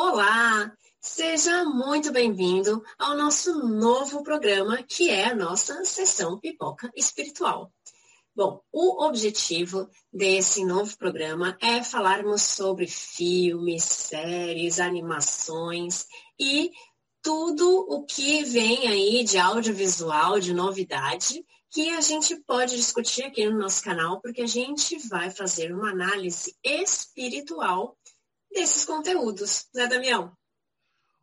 [0.00, 7.72] Olá, seja muito bem-vindo ao nosso novo programa, que é a nossa sessão Pipoca Espiritual.
[8.32, 16.06] Bom, o objetivo desse novo programa é falarmos sobre filmes, séries, animações
[16.38, 16.70] e
[17.20, 23.50] tudo o que vem aí de audiovisual, de novidade, que a gente pode discutir aqui
[23.50, 27.97] no nosso canal, porque a gente vai fazer uma análise espiritual
[28.50, 30.36] desses conteúdos, né, Damião?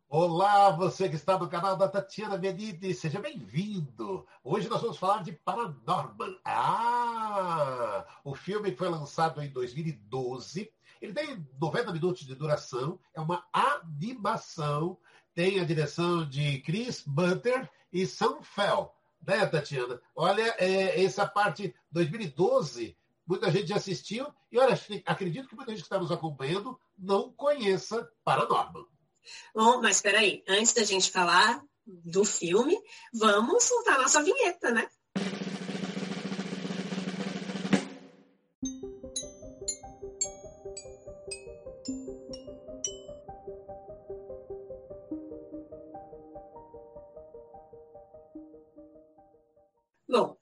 [0.08, 4.24] Olá, você que está no canal da Tatiana Benítez, seja bem-vindo.
[4.44, 6.16] Hoje nós vamos falar de Paranormal.
[6.44, 10.72] Ah, o filme foi lançado em 2012.
[11.02, 14.96] Ele tem 90 minutos de duração, é uma animação,
[15.34, 18.94] tem a direção de Chris Bunter e Sam Fell,
[19.26, 20.00] né, Tatiana?
[20.14, 25.80] Olha, é, essa parte 2012 muita gente já assistiu e olha, acredito que muita gente
[25.80, 28.86] que está nos acompanhando não conheça Paranormal.
[29.54, 32.78] Bom, mas espera aí, antes da gente falar do filme,
[33.12, 34.88] vamos soltar nossa vinheta, né?
[50.08, 50.36] Bom,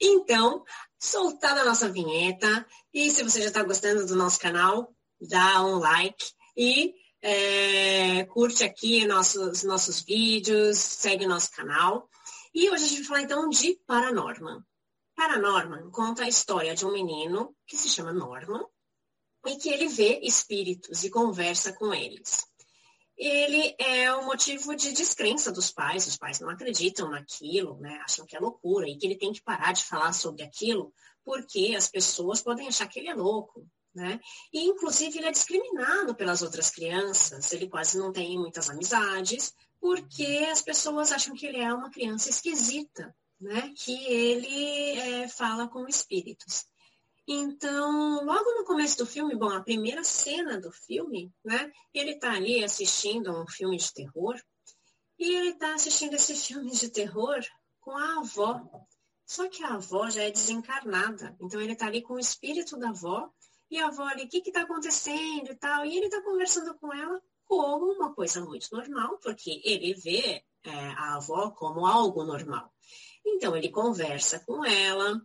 [0.00, 0.64] então,
[1.06, 2.66] soltada a nossa vinheta.
[2.92, 8.64] E se você já está gostando do nosso canal, dá um like e é, curte
[8.64, 12.08] aqui nossos, nossos vídeos, segue nosso canal.
[12.54, 14.60] E hoje a gente vai falar então de Paranorman.
[15.14, 18.64] Paranorman conta a história de um menino que se chama Norman
[19.46, 22.44] e que ele vê espíritos e conversa com eles
[23.16, 26.06] ele é o um motivo de descrença dos pais.
[26.06, 28.00] Os pais não acreditam naquilo, né?
[28.04, 30.92] acham que é loucura e que ele tem que parar de falar sobre aquilo
[31.26, 33.68] porque as pessoas podem achar que ele é louco.
[33.92, 34.20] Né?
[34.52, 40.46] E, inclusive, ele é discriminado pelas outras crianças, ele quase não tem muitas amizades, porque
[40.52, 43.72] as pessoas acham que ele é uma criança esquisita, né?
[43.74, 46.66] que ele é, fala com espíritos.
[47.28, 51.72] Então, logo no começo do filme, bom, a primeira cena do filme, né?
[51.92, 54.40] Ele está ali assistindo um filme de terror
[55.18, 57.40] e ele está assistindo esse filme de terror
[57.80, 58.62] com a avó.
[59.26, 62.90] Só que a avó já é desencarnada, então ele está ali com o espírito da
[62.90, 63.28] avó
[63.68, 66.94] e a avó ali, o que está acontecendo e tal, e ele está conversando com
[66.94, 72.72] ela como uma coisa muito normal, porque ele vê é, a avó como algo normal.
[73.24, 75.20] Então ele conversa com ela,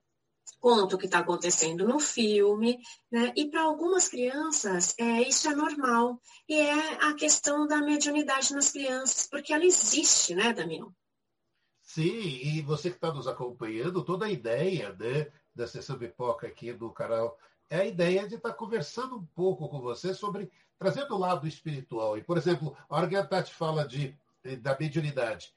[0.59, 2.79] conta o que está acontecendo no filme,
[3.11, 3.33] né?
[3.35, 6.21] E para algumas crianças é, isso é normal.
[6.47, 10.93] E é a questão da mediunidade nas crianças, porque ela existe, né, Damião?
[11.81, 16.71] Sim, e você que está nos acompanhando, toda a ideia né, da sessão pipoca aqui
[16.71, 17.37] do canal
[17.69, 21.47] é a ideia de estar tá conversando um pouco com você sobre trazendo o lado
[21.47, 22.17] espiritual.
[22.17, 24.17] E, por exemplo, a hora que a Tati fala de,
[24.61, 25.53] da mediunidade,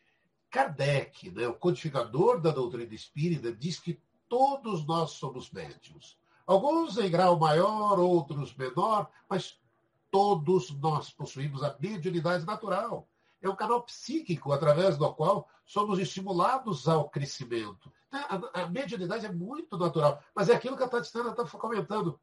[0.51, 6.19] Kardec, né, o codificador da doutrina espírita, diz que todos nós somos médios.
[6.47, 9.59] Alguns em grau maior, outros menor, mas
[10.11, 13.09] todos nós possuímos a mediunidade natural.
[13.41, 17.93] É um canal psíquico através do qual somos estimulados ao crescimento.
[18.13, 22.19] A, a mediunidade é muito natural, mas é aquilo que a Tatiana está comentando.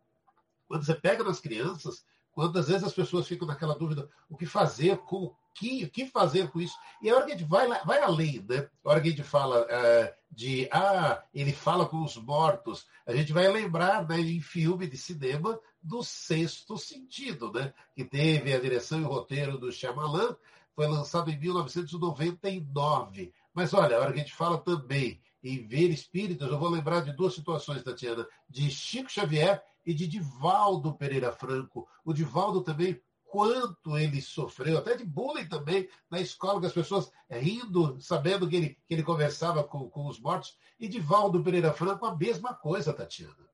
[0.67, 4.97] Quando você pega nas crianças, Quantas vezes as pessoas ficam naquela dúvida, o que fazer
[4.99, 6.75] com o que, o que fazer com isso?
[7.01, 8.67] E a hora que a gente vai, vai além, né?
[8.83, 13.13] A hora que a gente fala uh, de, ah, ele fala com os mortos, a
[13.13, 17.73] gente vai lembrar, né, em filme de cinema, do Sexto Sentido, né?
[17.95, 20.35] Que teve a direção e o roteiro do Shyamalan,
[20.75, 23.33] foi lançado em 1999.
[23.53, 27.01] Mas olha, a hora que a gente fala também em ver espíritos, eu vou lembrar
[27.01, 31.87] de duas situações, Tatiana, de Chico Xavier e de Divaldo Pereira Franco.
[32.05, 33.01] O Divaldo também,
[33.31, 38.57] quanto ele sofreu, até de bullying também na escola, que as pessoas rindo, sabendo que
[38.57, 40.57] ele, que ele conversava com, com os mortos.
[40.77, 43.49] E Divaldo Pereira Franco, a mesma coisa, Tatiana.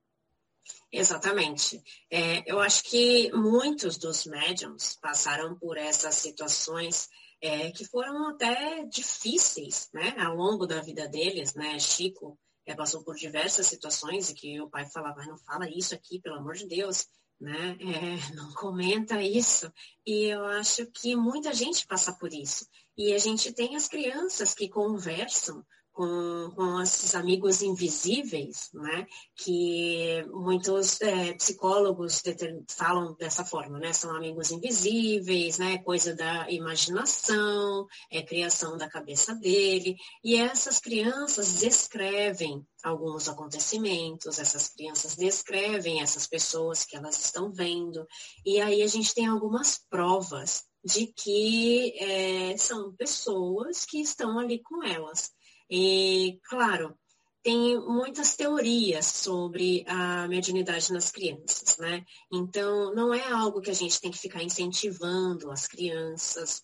[0.92, 1.80] Exatamente.
[2.10, 7.08] É, eu acho que muitos dos médiums passaram por essas situações
[7.40, 11.54] é, que foram até difíceis né, ao longo da vida deles.
[11.54, 11.78] Né?
[11.78, 12.36] Chico
[12.66, 16.38] é, passou por diversas situações e que o pai falava, não fala isso aqui, pelo
[16.38, 17.06] amor de Deus,
[17.40, 17.78] né?
[17.80, 19.72] É, não comenta isso.
[20.06, 22.68] E eu acho que muita gente passa por isso.
[22.98, 25.64] E a gente tem as crianças que conversam
[25.98, 29.08] com, com esses amigos invisíveis, né?
[29.36, 32.22] Que muitos é, psicólogos
[32.70, 33.92] falam dessa forma, né?
[33.94, 35.80] São amigos invisíveis, né?
[35.80, 39.98] Coisa da imaginação, é criação da cabeça dele.
[40.24, 48.06] E essas crianças descrevem alguns acontecimentos, essas crianças descrevem essas pessoas que elas estão vendo.
[48.46, 54.62] E aí a gente tem algumas provas de que é, são pessoas que estão ali
[54.62, 55.32] com elas.
[55.70, 56.98] E, claro,
[57.44, 62.06] tem muitas teorias sobre a mediunidade nas crianças, né?
[62.32, 66.64] Então, não é algo que a gente tem que ficar incentivando as crianças,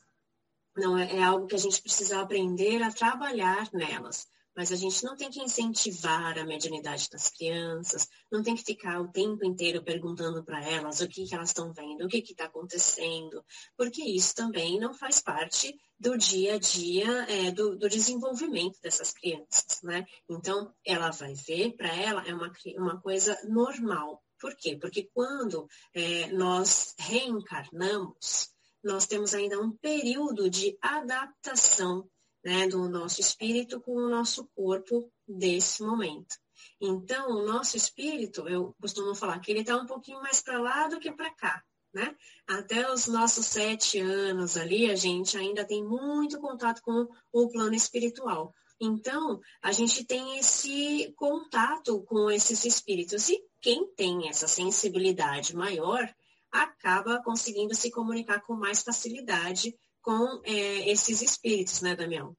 [0.75, 5.03] não é, é algo que a gente precisa aprender a trabalhar nelas mas a gente
[5.03, 9.83] não tem que incentivar a mediunidade das crianças, não tem que ficar o tempo inteiro
[9.83, 13.43] perguntando para elas o que, que elas estão vendo, o que está acontecendo,
[13.77, 19.13] porque isso também não faz parte do dia a dia é, do, do, desenvolvimento dessas
[19.13, 20.05] crianças, né?
[20.29, 24.21] Então, ela vai ver, para ela é uma, uma coisa normal.
[24.39, 24.75] Por quê?
[24.75, 28.49] Porque quando é, nós reencarnamos,
[28.83, 32.09] nós temos ainda um período de adaptação
[32.43, 36.35] né, do nosso espírito com o nosso corpo desse momento.
[36.79, 40.87] Então, o nosso espírito, eu costumo falar que ele está um pouquinho mais para lá
[40.87, 41.63] do que para cá.
[41.93, 42.15] Né?
[42.47, 47.75] Até os nossos sete anos ali, a gente ainda tem muito contato com o plano
[47.75, 48.53] espiritual.
[48.81, 53.29] Então, a gente tem esse contato com esses espíritos.
[53.29, 56.11] E quem tem essa sensibilidade maior
[56.51, 62.35] acaba conseguindo se comunicar com mais facilidade com é, esses espíritos, né, Damião?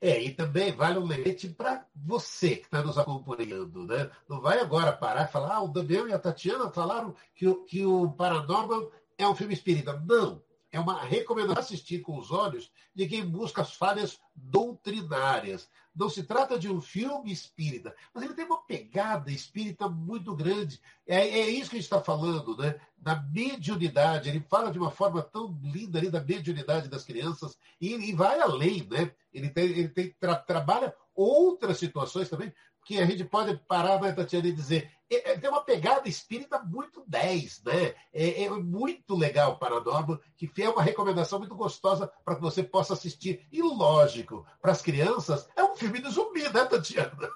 [0.00, 4.10] É, e também vale um lembrete para você que está nos acompanhando, né?
[4.28, 7.86] Não vai agora parar e falar, ah, o Damião e a Tatiana falaram que, que
[7.86, 9.98] o Paranormal é um filme espírita.
[10.06, 10.42] Não,
[10.76, 15.68] é uma recomendação assistir com os olhos de quem busca as falhas doutrinárias.
[15.94, 20.78] Não se trata de um filme espírita, mas ele tem uma pegada espírita muito grande.
[21.06, 22.78] É, é isso que a gente está falando, né?
[22.98, 24.28] Da mediunidade.
[24.28, 28.38] Ele fala de uma forma tão linda ali da mediunidade das crianças e, e vai
[28.38, 29.10] além, né?
[29.32, 32.52] Ele, tem, ele tem, tra, trabalha outras situações também
[32.86, 36.60] que a gente pode parar, né, Tatiana, e dizer é, é, tem uma pegada espírita
[36.60, 37.94] muito 10, né?
[38.12, 42.62] É, é muito legal o Paranormal, que é uma recomendação muito gostosa para que você
[42.62, 43.46] possa assistir.
[43.50, 47.30] E lógico, para as crianças, é um filme de zumbi, né, Tatiana?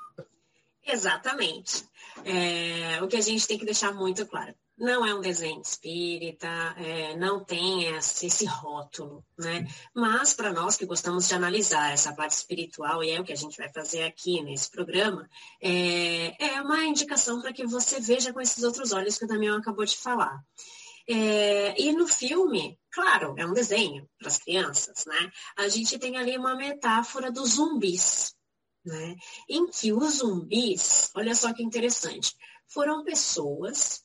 [0.87, 1.85] Exatamente.
[2.25, 6.49] É, o que a gente tem que deixar muito claro não é um desenho espírita,
[6.79, 9.69] é, não tem esse, esse, rótulo, né?
[9.95, 13.37] Mas para nós que gostamos de analisar essa parte espiritual, e é o que a
[13.37, 15.29] gente vai fazer aqui nesse programa,
[15.61, 19.59] é, é uma indicação para que você veja com esses outros olhos que o Damião
[19.59, 20.43] acabou de falar.
[21.07, 25.31] É, e no filme, claro, é um desenho para as crianças, né?
[25.59, 28.35] A gente tem ali uma metáfora dos zumbis,
[28.83, 29.15] né?
[29.47, 32.35] Em que os zumbis, olha só que interessante,
[32.67, 34.05] foram pessoas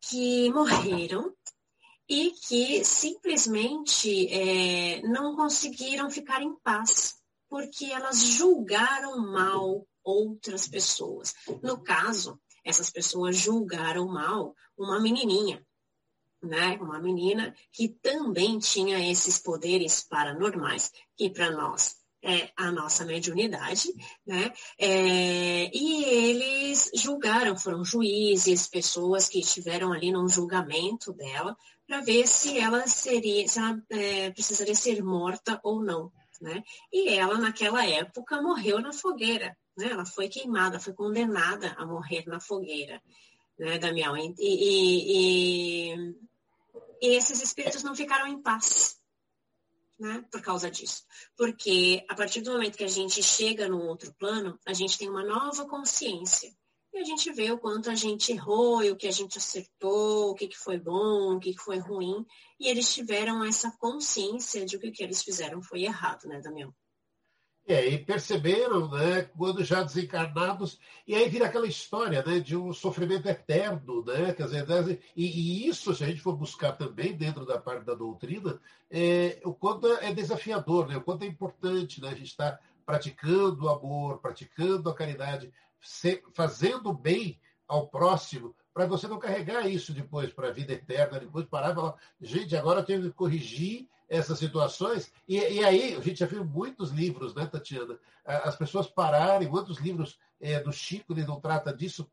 [0.00, 1.34] que morreram
[2.08, 7.16] e que simplesmente é, não conseguiram ficar em paz,
[7.48, 11.34] porque elas julgaram mal outras pessoas.
[11.62, 15.64] No caso, essas pessoas julgaram mal uma menininha,
[16.42, 16.78] né?
[16.80, 23.88] Uma menina que também tinha esses poderes paranormais, que para nós é, a nossa mediunidade,
[24.26, 24.52] né?
[24.78, 31.56] É, e eles julgaram, foram juízes, pessoas que estiveram ali num julgamento dela,
[31.86, 36.62] para ver se ela seria, se ela é, precisaria ser morta ou não, né?
[36.92, 39.90] E ela, naquela época, morreu na fogueira, né?
[39.90, 43.00] Ela foi queimada, foi condenada a morrer na fogueira,
[43.58, 44.16] né, Damião?
[44.16, 46.14] E, e, e,
[47.00, 48.97] e esses espíritos não ficaram em paz,
[49.98, 51.04] né, por causa disso.
[51.36, 55.08] Porque a partir do momento que a gente chega no outro plano, a gente tem
[55.08, 56.50] uma nova consciência.
[56.92, 60.30] E a gente vê o quanto a gente errou, e o que a gente acertou,
[60.30, 62.24] o que, que foi bom, o que, que foi ruim.
[62.58, 66.74] E eles tiveram essa consciência de que o que eles fizeram foi errado, né, Damião?
[67.70, 72.72] É, e perceberam, né, quando já desencarnados, e aí vira aquela história né, de um
[72.72, 74.32] sofrimento eterno, né?
[74.32, 77.84] Quer dizer, né, e, e isso, se a gente for buscar também dentro da parte
[77.84, 78.58] da doutrina,
[78.90, 82.60] é, o quanto é desafiador, né, o quanto é importante né, a gente estar tá
[82.86, 89.68] praticando o amor, praticando a caridade, se, fazendo bem ao próximo, para você não carregar
[89.68, 93.10] isso depois para a vida eterna, depois parar e falar, gente, agora eu tenho que
[93.10, 95.12] corrigir essas situações.
[95.26, 97.98] E, e, aí, a gente já viu muitos livros, né, Tatiana?
[98.24, 102.10] As pessoas pararem, muitos livros é, do Chico, ele não trata disso,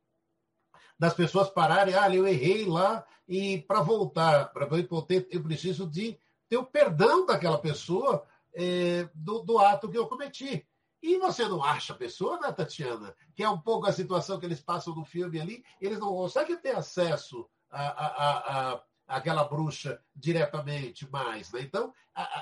[0.99, 6.17] das pessoas pararem, ah, eu errei lá, e para voltar, para poder, eu preciso de
[6.47, 10.65] ter o perdão daquela pessoa é, do, do, ato que eu cometi.
[11.01, 13.15] E você não acha a pessoa, né, Tatiana?
[13.35, 16.57] Que é um pouco a situação que eles passam no filme ali, eles não conseguem
[16.57, 21.51] ter acesso a, a, a aquela bruxa diretamente mais.
[21.51, 21.62] Né?
[21.62, 21.93] Então,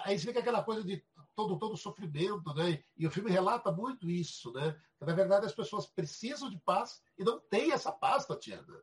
[0.04, 1.04] aí fica aquela coisa de
[1.36, 2.84] todo, todo sofrimento, né?
[2.96, 4.80] E o filme relata muito isso, né?
[4.98, 8.82] Que, na verdade, as pessoas precisam de paz e não têm essa paz, Tatiana.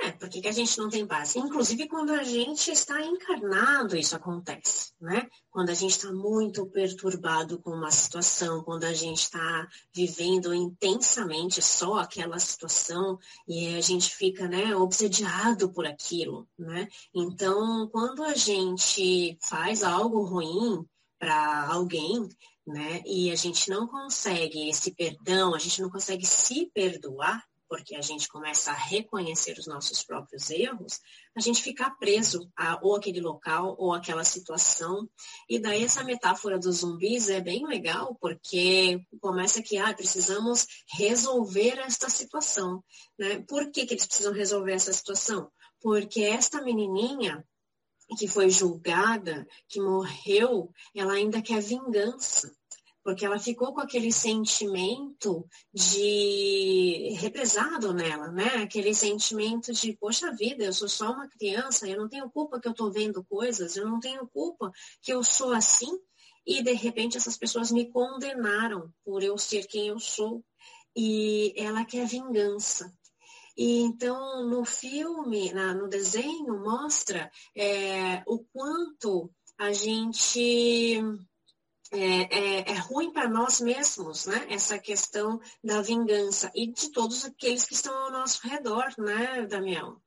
[0.00, 1.34] É, por que, a gente não tem paz?
[1.34, 5.28] Inclusive, quando a gente está encarnado, isso acontece, né?
[5.50, 11.60] Quando a gente está muito perturbado com uma situação, quando a gente está vivendo intensamente
[11.60, 16.88] só aquela situação e a gente fica, né, obsediado por aquilo, né?
[17.12, 20.86] Então, quando a gente faz algo ruim
[21.18, 22.28] para alguém,
[22.64, 27.94] né, e a gente não consegue esse perdão, a gente não consegue se perdoar, porque
[27.94, 31.00] a gente começa a reconhecer os nossos próprios erros,
[31.36, 35.08] a gente fica preso a ou aquele local ou aquela situação.
[35.48, 41.78] E daí essa metáfora dos zumbis é bem legal, porque começa que ah, precisamos resolver
[41.78, 42.82] esta situação.
[43.18, 43.44] Né?
[43.46, 45.50] Por que, que eles precisam resolver essa situação?
[45.80, 47.44] Porque esta menininha
[48.18, 52.50] que foi julgada, que morreu, ela ainda quer vingança
[53.08, 58.56] porque ela ficou com aquele sentimento de represado nela, né?
[58.56, 62.68] Aquele sentimento de, poxa vida, eu sou só uma criança, eu não tenho culpa que
[62.68, 65.90] eu estou vendo coisas, eu não tenho culpa que eu sou assim,
[66.46, 70.44] e de repente essas pessoas me condenaram por eu ser quem eu sou.
[70.94, 72.92] E ela quer vingança.
[73.56, 81.02] E então, no filme, na, no desenho, mostra é, o quanto a gente
[81.90, 84.46] é, é, é ruim para nós mesmos, né?
[84.50, 90.00] Essa questão da vingança e de todos aqueles que estão ao nosso redor, né, Damião?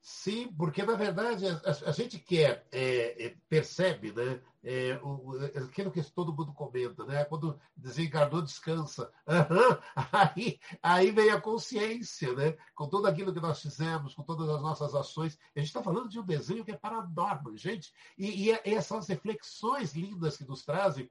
[0.00, 4.40] Sim, porque na verdade a, a gente quer, é, é, percebe, né?
[4.68, 7.24] É, o, aquilo que todo mundo comenta, né?
[7.24, 9.12] Quando desencarnou, descansa.
[9.24, 9.78] Uhum.
[10.12, 12.56] Aí, aí vem a consciência, né?
[12.74, 15.38] Com tudo aquilo que nós fizemos, com todas as nossas ações.
[15.54, 17.94] A gente está falando de um desenho que é paranormal, gente.
[18.18, 21.08] E, e essas reflexões lindas que nos trazem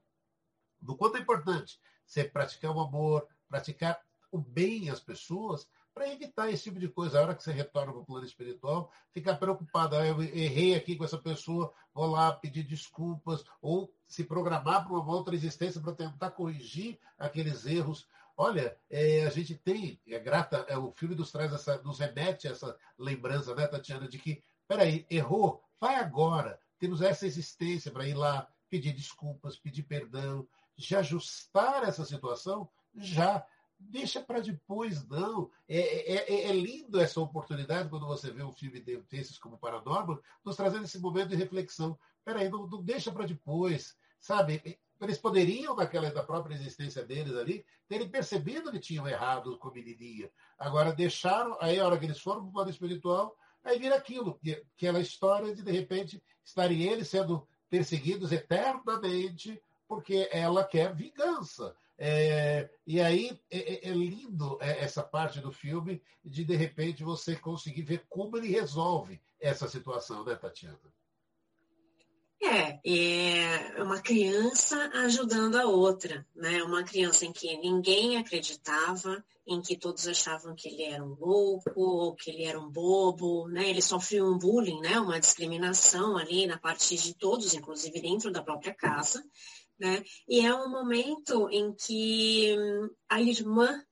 [0.81, 6.51] do quanto é importante você praticar o amor, praticar o bem às pessoas, para evitar
[6.51, 7.17] esse tipo de coisa.
[7.17, 9.95] A hora que você retorna para o plano espiritual, ficar preocupado.
[9.95, 14.93] Ah, eu errei aqui com essa pessoa, vou lá pedir desculpas, ou se programar para
[14.93, 18.05] uma outra existência para tentar corrigir aqueles erros.
[18.35, 22.49] Olha, é, a gente tem, é grata, é, o filme nos traz essa, nos remete
[22.49, 26.59] a essa lembrança, né, Tatiana, de que, peraí, errou, vai agora.
[26.77, 33.45] Temos essa existência para ir lá pedir desculpas, pedir perdão, já ajustar essa situação já
[33.79, 35.49] deixa para depois, não.
[35.67, 40.21] É, é, é, é, lindo essa oportunidade quando você vê um filme desses como Paranormal,
[40.43, 41.97] nos trazendo esse momento de reflexão.
[42.23, 44.79] Peraí, não, não deixa para depois, sabe?
[44.99, 49.73] Eles poderiam, naquela da própria existência deles ali, terem percebido que tinham errado com a
[49.73, 50.29] menininha.
[50.57, 54.39] Agora deixaram, aí a hora que eles foram para o plano espiritual, aí vira aquilo,
[54.39, 61.75] que, aquela história de, de repente, estarem eles sendo perseguidos eternamente porque ela quer vingança.
[61.97, 67.05] É, e aí é, é, é lindo é, essa parte do filme de de repente
[67.05, 70.77] você conseguir ver como ele resolve essa situação, né, Tatiana?
[72.41, 76.61] É, é uma criança ajudando a outra, né?
[76.63, 81.71] Uma criança em que ninguém acreditava, em que todos achavam que ele era um louco
[81.75, 83.69] ou que ele era um bobo, né?
[83.69, 84.99] Ele sofreu um bullying, né?
[84.99, 89.23] Uma discriminação ali na parte de todos, inclusive dentro da própria casa.
[89.79, 90.03] Né?
[90.27, 93.83] E é um momento em que hum, a irmã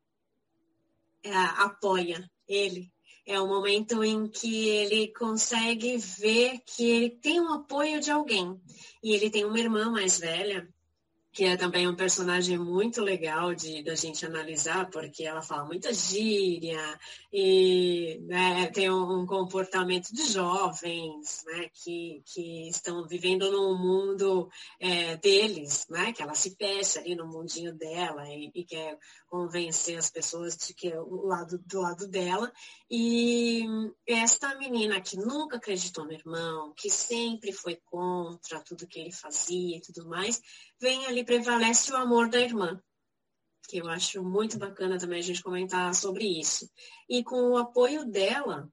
[1.24, 2.92] é, apoia ele.
[3.26, 8.60] É um momento em que ele consegue ver que ele tem um apoio de alguém.
[9.02, 10.68] E ele tem uma irmã mais velha
[11.34, 15.92] que é também um personagem muito legal de da gente analisar, porque ela fala muita
[15.92, 16.80] gíria
[17.32, 24.48] e né, tem um, um, comportamento de jovens, né, que, que estão vivendo num mundo
[24.80, 28.96] é, deles, né, que ela se fecha ali no mundinho dela e, e, quer
[29.28, 32.52] convencer as pessoas de que é o lado do lado dela.
[32.92, 33.66] E
[34.08, 39.78] esta menina que nunca acreditou no irmão, que sempre foi contra tudo que ele fazia
[39.78, 40.40] e tudo mais,
[40.80, 42.82] vem ali prevalece o amor da irmã,
[43.68, 46.70] que eu acho muito bacana também a gente comentar sobre isso.
[47.10, 48.70] E com o apoio dela,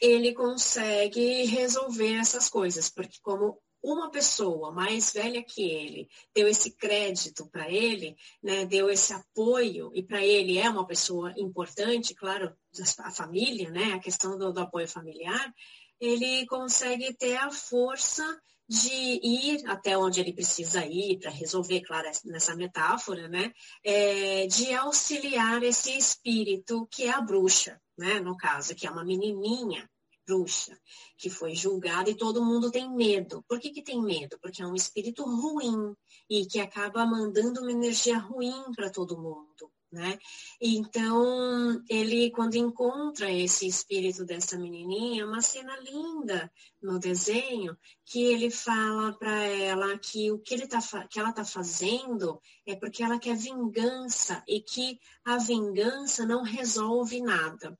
[0.00, 6.72] ele consegue resolver essas coisas, porque como uma pessoa mais velha que ele deu esse
[6.72, 12.54] crédito para ele, né, deu esse apoio, e para ele é uma pessoa importante, claro,
[12.98, 15.54] a família, né, a questão do, do apoio familiar,
[16.00, 18.24] ele consegue ter a força
[18.68, 23.52] de ir até onde ele precisa ir para resolver, claro, nessa metáfora, né?
[23.84, 28.20] É, de auxiliar esse espírito que é a bruxa, né?
[28.20, 29.88] No caso, que é uma menininha
[30.26, 30.76] bruxa
[31.16, 33.44] que foi julgada e todo mundo tem medo.
[33.48, 34.36] Por que, que tem medo?
[34.40, 35.94] Porque é um espírito ruim
[36.28, 40.18] e que acaba mandando uma energia ruim para todo mundo né?
[40.60, 46.52] Então, ele, quando encontra esse espírito dessa menininha, é uma cena linda
[46.82, 51.44] no desenho, que ele fala para ela que o que, ele tá, que ela está
[51.44, 57.78] fazendo é porque ela quer vingança e que a vingança não resolve nada.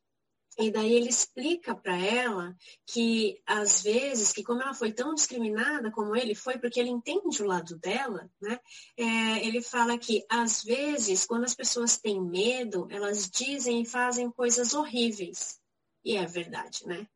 [0.59, 5.91] E daí ele explica para ela que, às vezes, que como ela foi tão discriminada
[5.91, 8.59] como ele foi, porque ele entende o lado dela, né?
[8.97, 14.31] É, ele fala que, às vezes, quando as pessoas têm medo, elas dizem e fazem
[14.31, 15.61] coisas horríveis.
[16.03, 17.07] E é verdade, né?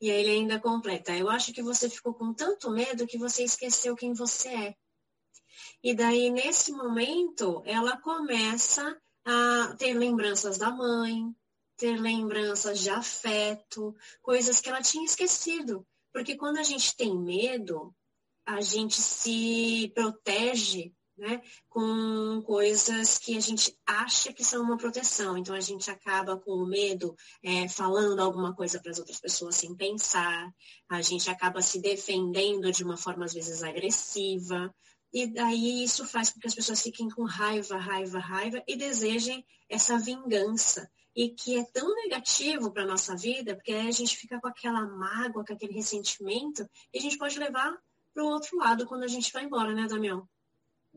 [0.00, 3.44] E aí ele ainda completa, eu acho que você ficou com tanto medo que você
[3.44, 4.76] esqueceu quem você é.
[5.82, 11.32] E daí, nesse momento, ela começa a ter lembranças da mãe,
[11.78, 15.86] ter lembranças de afeto, coisas que ela tinha esquecido.
[16.12, 17.94] Porque quando a gente tem medo,
[18.44, 25.38] a gente se protege né, com coisas que a gente acha que são uma proteção.
[25.38, 29.56] Então a gente acaba com o medo é, falando alguma coisa para as outras pessoas
[29.56, 30.52] sem pensar,
[30.88, 34.74] a gente acaba se defendendo de uma forma às vezes agressiva.
[35.12, 39.44] E daí isso faz com que as pessoas fiquem com raiva, raiva, raiva e desejem
[39.68, 44.40] essa vingança e que é tão negativo para a nossa vida, porque a gente fica
[44.40, 46.62] com aquela mágoa, com aquele ressentimento,
[46.94, 47.76] e a gente pode levar
[48.14, 50.28] para o outro lado quando a gente vai embora, né, Damião?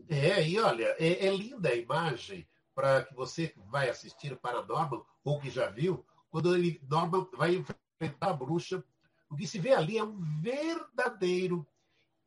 [0.07, 5.03] É, e olha, é, é linda a imagem para que você vai assistir para Norman,
[5.23, 8.83] ou que já viu, quando ele, Norman vai enfrentar a bruxa,
[9.27, 11.67] o que se vê ali é um verdadeiro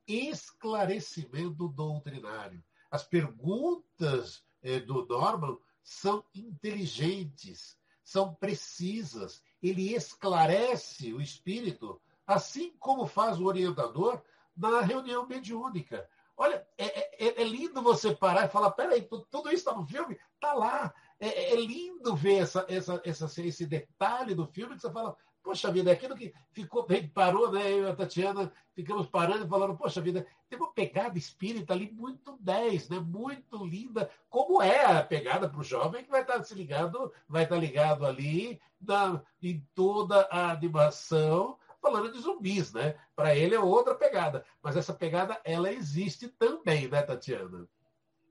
[0.05, 2.61] esclarecimento doutrinário.
[2.91, 9.43] As perguntas eh, do Norman são inteligentes, são precisas.
[9.63, 14.23] Ele esclarece o espírito, assim como faz o orientador
[14.55, 16.09] na reunião mediúnica.
[16.37, 20.19] Olha, é, é, é lindo você parar e falar: peraí, tudo isso está no filme?
[20.35, 20.95] Está lá.
[21.19, 25.71] É, é, lindo ver essa, essa, essa, esse detalhe do filme que você fala: Poxa
[25.71, 27.71] vida, é aquilo que ficou, parou, né?
[27.71, 31.93] Eu e a Tatiana ficamos parando e falando, poxa vida, tem uma pegada espírita ali
[31.93, 32.99] muito 10, né?
[32.99, 37.43] Muito linda, como é a pegada para o jovem que vai estar se ligado, vai
[37.43, 42.99] estar ligado ali na, em toda a animação, falando de zumbis, né?
[43.15, 47.69] Para ele é outra pegada, mas essa pegada ela existe também, né, Tatiana?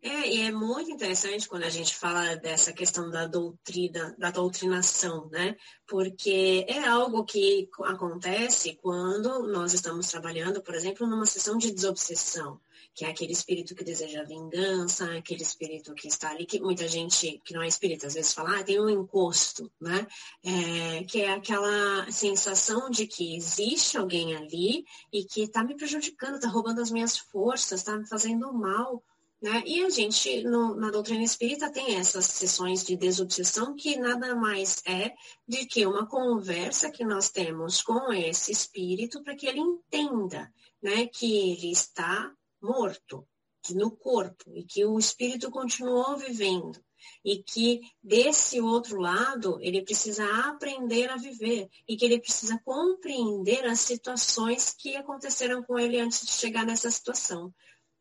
[0.06, 5.30] É, e é muito interessante quando a gente fala dessa questão da doutrina, da doutrinação,
[5.30, 5.56] né?
[5.88, 12.60] Porque é algo que acontece quando nós estamos trabalhando, por exemplo, numa sessão de desobsessão,
[12.94, 17.42] que é aquele espírito que deseja vingança, aquele espírito que está ali, que muita gente
[17.46, 20.06] que não é espírita às vezes fala, ah, tem um encosto, né?
[20.44, 26.36] É, que é aquela sensação de que existe alguém ali e que está me prejudicando,
[26.36, 29.02] está roubando as minhas forças, está me fazendo mal
[29.44, 29.62] né?
[29.66, 34.82] E a gente, no, na doutrina espírita, tem essas sessões de desobsessão que nada mais
[34.86, 35.14] é
[35.46, 40.50] de que uma conversa que nós temos com esse espírito para que ele entenda
[40.82, 43.28] né, que ele está morto
[43.72, 46.82] no corpo e que o espírito continuou vivendo
[47.24, 53.66] e que desse outro lado ele precisa aprender a viver e que ele precisa compreender
[53.66, 57.54] as situações que aconteceram com ele antes de chegar nessa situação.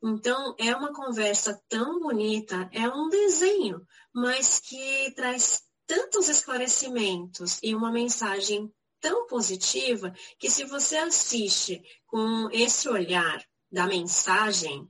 [0.03, 7.75] Então, é uma conversa tão bonita, é um desenho, mas que traz tantos esclarecimentos e
[7.75, 14.89] uma mensagem tão positiva que se você assiste com esse olhar da mensagem,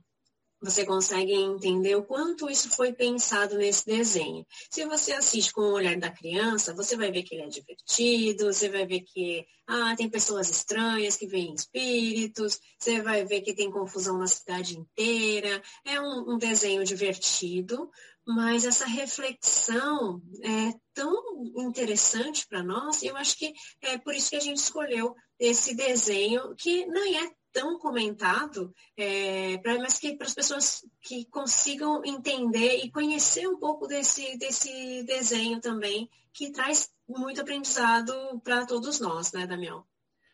[0.63, 4.45] você consegue entender o quanto isso foi pensado nesse desenho.
[4.71, 8.45] Se você assiste com o olhar da criança, você vai ver que ele é divertido,
[8.45, 13.53] você vai ver que ah, tem pessoas estranhas que veem espíritos, você vai ver que
[13.53, 15.61] tem confusão na cidade inteira.
[15.85, 17.89] É um, um desenho divertido,
[18.25, 24.29] mas essa reflexão é tão interessante para nós, e eu acho que é por isso
[24.29, 30.27] que a gente escolheu esse desenho, que nem é tão comentado, é, mas que para
[30.27, 36.91] as pessoas que consigam entender e conhecer um pouco desse, desse desenho também, que traz
[37.07, 38.13] muito aprendizado
[38.43, 39.85] para todos nós, né, Damião?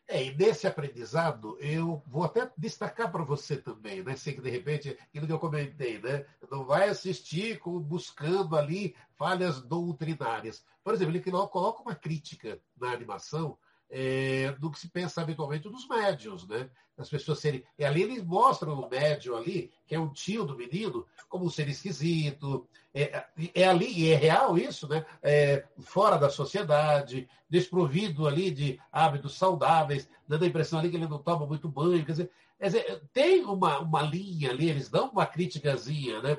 [0.07, 4.15] É, e nesse aprendizado, eu vou até destacar para você também, né?
[4.15, 6.25] Sei que de repente, aquilo que eu comentei, né?
[6.49, 10.65] Não vai assistir com, buscando ali falhas doutrinárias.
[10.83, 13.55] Por exemplo, ele coloca uma crítica na animação
[13.89, 16.69] é, do que se pensa habitualmente dos médios, né?
[16.97, 17.63] As pessoas serem.
[17.77, 21.49] E ali eles mostram o médio ali, que é um tio do menino, como um
[21.49, 22.67] ser esquisito.
[22.93, 23.25] É,
[23.55, 25.05] é ali, e é real isso, né?
[25.23, 31.07] É, fora da sociedade, desprovido ali de hábitos saudáveis, dando a impressão ali que ele
[31.07, 32.05] não toma muito banho.
[32.05, 36.37] Quer dizer, quer dizer tem uma, uma linha ali, eles dão uma criticazinha, né?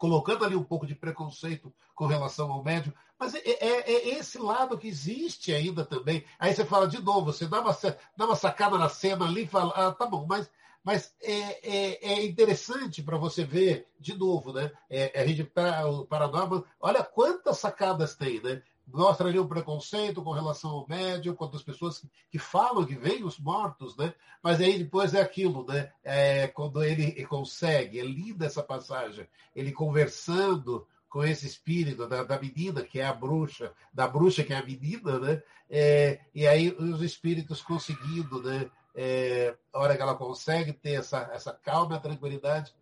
[0.00, 4.38] Colocando ali um pouco de preconceito com relação ao médio, mas é, é, é, esse
[4.38, 6.24] lado que existe ainda também.
[6.38, 7.76] Aí você fala de novo, você dá uma,
[8.16, 10.50] dá uma sacada na cena ali e fala, ah, tá bom, mas,
[10.82, 14.72] mas é, é, é interessante para você ver de novo, né?
[14.88, 18.62] É, a gente tá, o Paranormal, olha quantas sacadas tem, né?
[18.92, 22.94] Mostra ali um preconceito com relação ao médium, quanto as pessoas que, que, falam que
[22.94, 24.14] vêm os mortos, né?
[24.42, 25.92] Mas aí depois é aquilo, né?
[26.02, 32.38] É, quando ele consegue, é linda essa passagem, ele conversando com esse espírito da, da
[32.38, 35.42] menina, que é a bruxa, da bruxa que é a menina, né?
[35.68, 38.70] É, e aí os espíritos conseguindo, né?
[38.94, 42.72] É, a hora que ela consegue ter essa, essa calma, tranquilidade,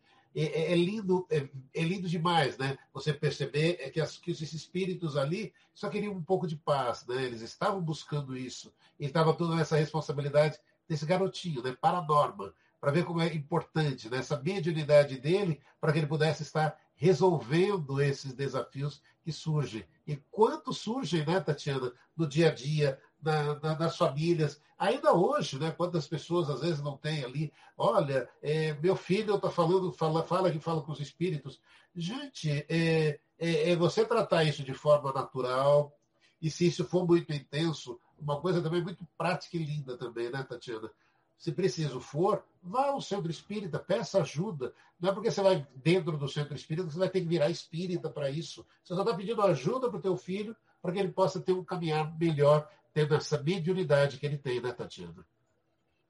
[0.41, 2.79] é, é, é, lindo, é, é, lindo demais, né?
[2.93, 7.05] Você perceber é que, as, que esses espíritos ali só queriam um pouco de paz,
[7.09, 7.25] né?
[7.25, 8.73] Eles estavam buscando isso.
[9.01, 11.77] E estava toda essa responsabilidade desse garotinho, né?
[12.07, 14.19] Norma, para ver como é importante, né?
[14.19, 19.85] Essa mediunidade dele, para que ele pudesse estar resolvendo esses desafios que surgem.
[20.07, 24.61] E quanto surgem, né, Tatiana, no dia a dia, na, na, nas famílias.
[24.79, 29.51] Ainda hoje, né, quantas pessoas às vezes não têm ali, olha, é, meu filho está
[29.51, 31.61] falando, fala, fala que fala com os espíritos.
[31.95, 35.93] Gente, é, é, é, você tratar isso de forma natural,
[36.41, 40.45] e se isso for muito intenso, uma coisa também muito prática e linda também, né,
[40.45, 40.91] Tatiana?
[41.37, 44.75] Se preciso for, vá ao centro espírita, peça ajuda.
[44.99, 47.49] Não é porque você vai dentro do centro espírita que você vai ter que virar
[47.49, 48.67] espírita para isso.
[48.83, 51.65] Você só está pedindo ajuda para o teu filho para que ele possa ter um
[51.65, 55.25] caminhar melhor tendo essa mediunidade que ele tem, né, Tatiana?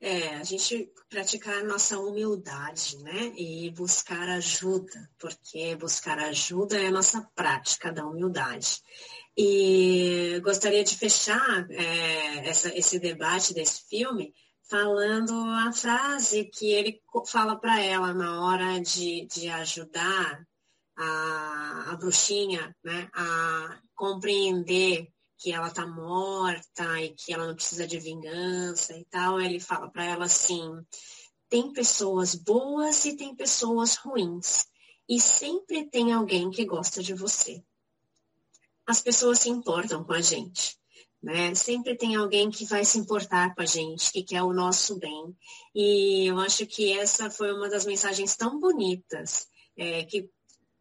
[0.00, 3.32] É, a gente praticar a nossa humildade, né?
[3.36, 8.80] E buscar ajuda, porque buscar ajuda é a nossa prática da humildade.
[9.36, 14.32] E gostaria de fechar é, essa, esse debate desse filme
[14.70, 15.32] falando
[15.66, 20.46] a frase que ele fala para ela na hora de, de ajudar
[20.96, 27.86] a, a bruxinha né, a compreender que ela tá morta e que ela não precisa
[27.86, 29.40] de vingança e tal.
[29.40, 30.62] Ele fala para ela assim:
[31.48, 34.66] tem pessoas boas e tem pessoas ruins.
[35.08, 37.62] E sempre tem alguém que gosta de você.
[38.86, 40.76] As pessoas se importam com a gente.
[41.22, 41.54] Né?
[41.54, 45.36] Sempre tem alguém que vai se importar com a gente, que quer o nosso bem.
[45.74, 50.28] E eu acho que essa foi uma das mensagens tão bonitas é, que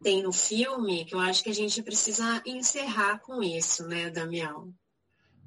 [0.02, 4.72] tem no filme, que eu acho que a gente precisa encerrar com isso, né, Damião?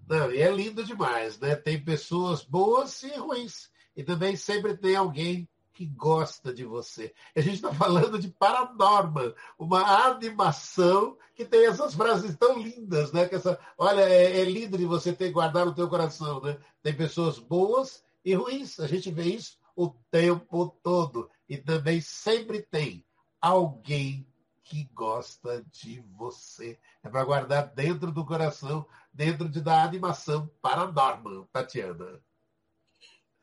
[0.07, 1.55] Não, e é lindo demais, né?
[1.55, 3.69] Tem pessoas boas e ruins.
[3.95, 7.13] E também sempre tem alguém que gosta de você.
[7.35, 13.27] A gente está falando de Paranorma, uma animação que tem essas frases tão lindas, né?
[13.27, 16.57] Que essa, olha, é, é lindo de você ter guardado no teu coração, né?
[16.83, 18.79] Tem pessoas boas e ruins.
[18.79, 21.29] A gente vê isso o tempo todo.
[21.47, 23.05] E também sempre tem
[23.39, 24.27] alguém
[24.71, 26.79] que gosta de você.
[27.03, 32.23] É para guardar dentro do coração, dentro de, da animação Paranormal, Tatiana.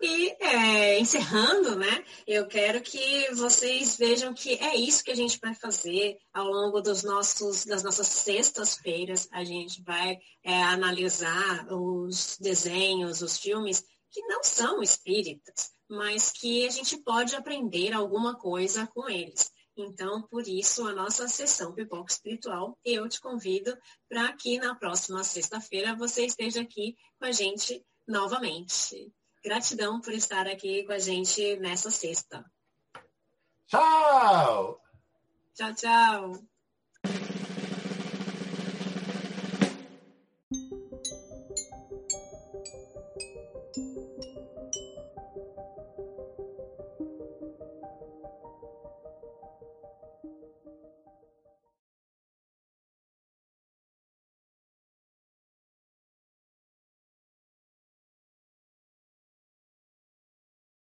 [0.01, 2.03] E é, encerrando, né?
[2.27, 6.81] Eu quero que vocês vejam que é isso que a gente vai fazer ao longo
[6.81, 9.29] dos nossos, das nossas sextas-feiras.
[9.31, 16.67] A gente vai é, analisar os desenhos, os filmes que não são espíritas, mas que
[16.67, 19.53] a gente pode aprender alguma coisa com eles.
[19.81, 25.23] Então, por isso, a nossa sessão Pipoca Espiritual, eu te convido para que na próxima
[25.23, 29.13] sexta-feira você esteja aqui com a gente novamente.
[29.45, 32.45] Gratidão por estar aqui com a gente nessa sexta.
[33.69, 34.83] Tchau!
[35.55, 36.58] Tchau, tchau!